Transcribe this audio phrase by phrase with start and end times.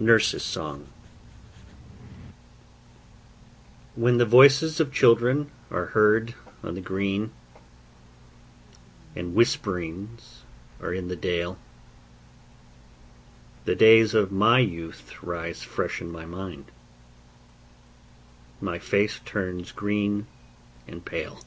[0.00, 0.88] NURSE'S SONG
[3.94, 6.34] When the voices of children are heard
[6.64, 7.30] on the green,
[9.14, 10.44] And whisperings
[10.80, 11.58] are in the dale,
[13.66, 16.70] The days of my youth rise fresh in my mind,
[18.62, 20.26] My face turns green
[20.88, 21.42] and pale.